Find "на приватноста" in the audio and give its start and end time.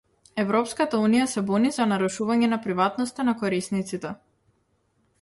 2.57-3.29